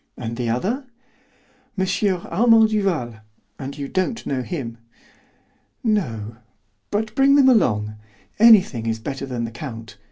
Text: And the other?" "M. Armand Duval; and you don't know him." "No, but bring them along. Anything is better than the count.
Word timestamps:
And 0.17 0.35
the 0.35 0.49
other?" 0.49 0.87
"M. 1.77 1.85
Armand 2.25 2.69
Duval; 2.69 3.17
and 3.59 3.77
you 3.77 3.87
don't 3.87 4.25
know 4.25 4.41
him." 4.41 4.79
"No, 5.83 6.37
but 6.89 7.13
bring 7.13 7.35
them 7.35 7.47
along. 7.49 7.97
Anything 8.39 8.87
is 8.87 8.97
better 8.97 9.27
than 9.27 9.43
the 9.45 9.51
count. 9.51 9.97